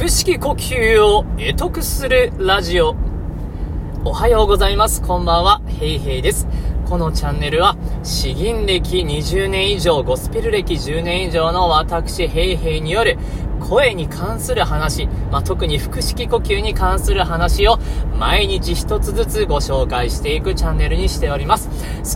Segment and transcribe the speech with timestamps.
[0.00, 2.96] 腹式呼吸を得得するラジオ。
[4.02, 5.02] おはようございます。
[5.02, 5.60] こんばんは。
[5.66, 6.48] ヘイヘイです。
[6.88, 13.18] このチャンネルは、詩吟歴20年以上、ゴスペル歴10年以上の私、ヘイヘイによる、
[13.60, 17.78] 声に関する話、まあ、特に腹式呼吸に関する話を
[18.18, 21.68] 毎日一つずつご紹介していくチャンネルにしております。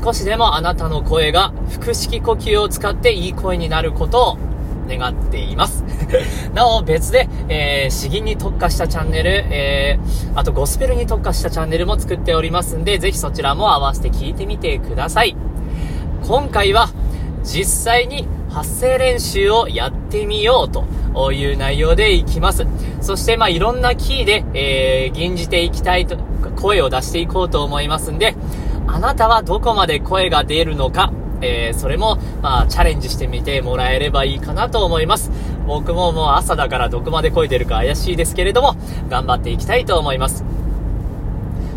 [0.02, 4.53] 少しでもあなたの声が腹式呼吸を使っていい声になることを
[4.86, 5.84] 願っています。
[6.54, 15.36] なお、別で、えー、詩吟に特化したチャンネル、えー、あとゴスペルに特化したチャンネルも作っておりますんで、ぜひそちらも合わせて聞いてみてください。
[16.26, 16.88] 今回は、
[17.42, 20.68] 実際に発声練習をやってみよう
[21.14, 22.66] という内容でいきます。
[23.00, 26.16] そして、まあ、いろんなキーで、えー、吟じていきたいと、
[26.56, 28.34] 声を出していこうと思いますんで、
[28.86, 35.30] あなたはどこまで声が出るのか、えー、それも、まあ、チャレンジしてみてもらえればいいかなと思います。
[35.66, 38.76] 僕ももう朝だからどこまで声出るか怪しいですけれども、
[39.08, 40.44] 頑張っていきたいと思います。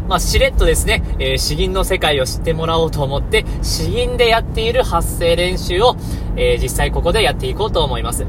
[0.07, 5.97] まあ、しれっとですね、えー、詩吟の世界を知ってもらおうと思って、詩吟でやっている発声練習を、
[6.37, 8.25] えー、実際ここでやっていこうと思います。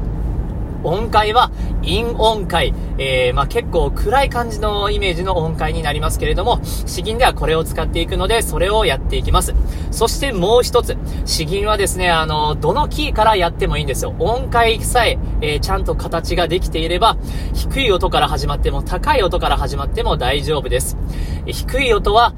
[0.83, 2.73] 音階は、陰音階。
[2.97, 9.55] えー、まあ、結構暗い感じのイメージの音階になりますけれども、詩吟ではこれを使っていくので、それをやっていきます。
[9.91, 14.13] そしてもう一つ、詩吟はですね、あの、どのキーからやってもいいんですよ。
[14.19, 17.17] 音階さえ、えー、ちゃんと形ができていれば、
[17.53, 20.97] 低い音から始まっても、高い音から始まっても大丈夫です。
[21.45, 22.33] 低い音は、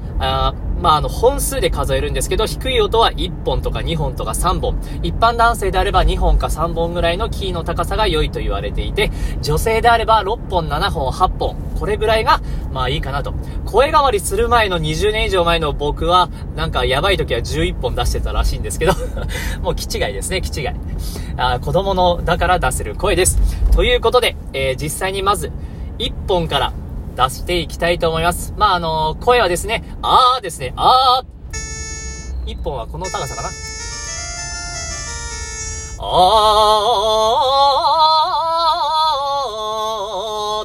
[0.82, 4.76] まあ、あの、本数で数えるんですけど、低い音は1本とか2本とか3本。
[5.04, 11.56] 一般男性であれば2本か3本ぐらいのキーの高さが良いと言われていて、女性であれば6本、7本、8本。
[11.78, 12.40] これぐらいが、
[12.72, 13.32] まあいいかなと。
[13.64, 18.92] 声変わりする前の20年以上前の僕は、なんかやばい時は11本出してたらしいんですけど
[19.62, 20.68] もう気違いですね、気違い。
[21.36, 23.38] あ子供の、だから出せる声です。
[23.70, 25.52] ということで、えー、実際にまず、
[25.98, 26.72] 1本から
[27.16, 28.54] 出していきたいと思います。
[28.56, 32.50] まあ、あのー、声はですね、あーですね、あー。
[32.50, 33.48] 一本はこの高さかな。
[36.00, 36.02] あ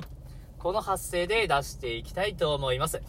[0.04, 0.08] ー。
[0.60, 3.02] この発声で出していきたいと思います。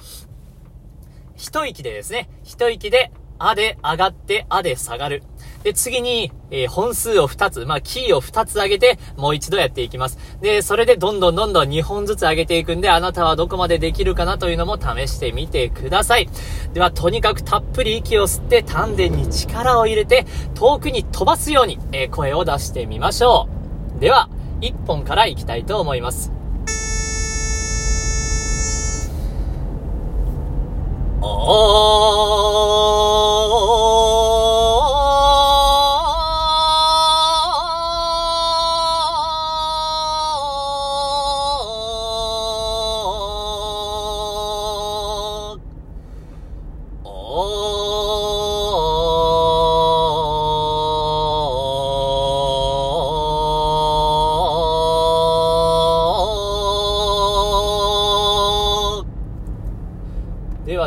[1.37, 5.23] 一息でですね、一息で、あで上がって、あで下がる。
[5.63, 10.19] で、次に、えー、本数を2つ、まあ、キーを2つ上げて、もう一度やっていきます。
[10.41, 16.29] で、それでどんどんどんどん2本ずつ上げていくんで、あなたはどこまでできるかなというのも試してみてください。
[16.73, 23.49] では、とにかくたっぷり息を吸って、丹田に力を入れて、遠くに飛ばすように、えー、声を出してみましょ
[23.97, 24.01] う。
[24.01, 24.29] では、
[24.61, 26.38] 1本からいきたいと思います。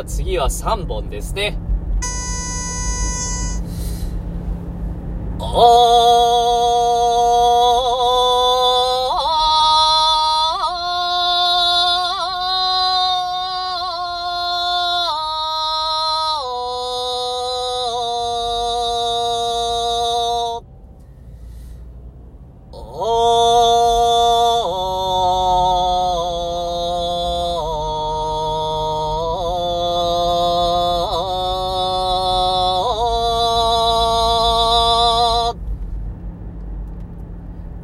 [0.04, 1.58] 次は3本ですね。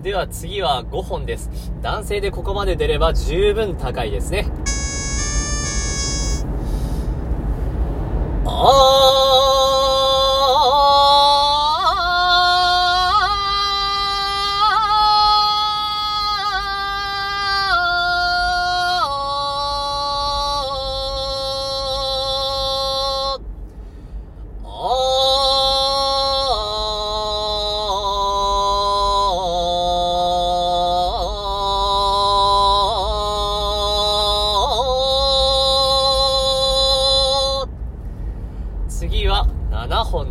[0.02, 1.50] では次は5本です。
[1.82, 4.46] 男性でここまで出れば十分高いですね。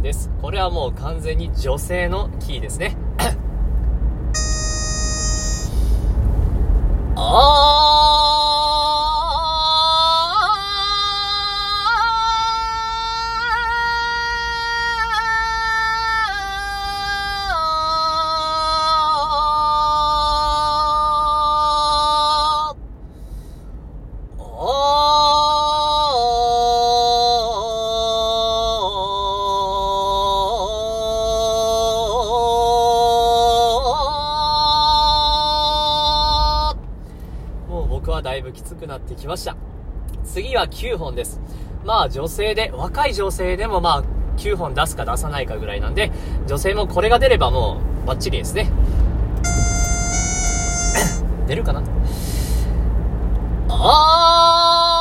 [0.07, 0.30] です。
[0.42, 2.95] これはもう完全に女性のキーですね。
[38.38, 39.56] いぶきつくなってきました。
[40.24, 41.42] 次は9本です。
[41.86, 44.04] まあ女性で、若い女性でもまあ
[44.38, 46.12] 9本出すか出さないかぐらいなんで、
[46.48, 48.69] 女性もこれが出ればもうバッチリですね。
[51.48, 51.81] 出るかな？
[53.69, 54.97] あー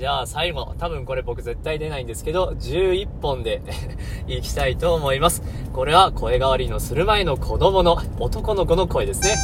[0.00, 3.60] じゃあ最後、多分これ僕絶対出ないんですけど、11本で
[4.26, 5.42] いきたいと思います。
[5.74, 9.36] これは声変わりのする前の子供の男の子の声ですね。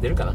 [0.00, 0.34] 出るかな？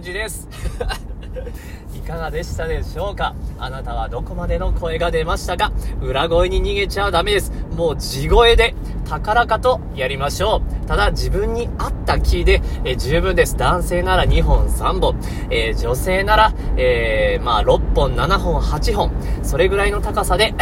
[0.00, 0.48] 感じです。
[1.94, 3.34] いかがでしたでしょうか？
[3.58, 5.72] あなたはどこまでの声が出ましたか？
[6.00, 7.52] 裏声に逃げちゃダメです。
[7.76, 8.74] もう地声で
[9.06, 10.86] 高らかとやりましょう。
[10.86, 13.58] ただ自分に合ったキーで、え十分です。
[13.58, 15.16] 男性なら2本3本、
[15.50, 19.12] えー、女性なら、えー、まあ6本7本8本、
[19.42, 20.54] それぐらいの高さで、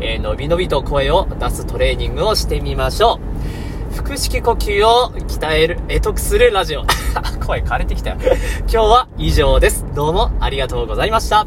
[0.00, 3.18] えー、伸び伸びと声を出すトレーニングをしてみましょ
[3.58, 3.61] う。
[3.92, 6.84] 腹式呼吸を鍛える、得得するラジオ。
[7.44, 8.16] 声枯れてきたよ。
[8.60, 9.84] 今日は以上です。
[9.94, 11.46] どうもありがとうございました。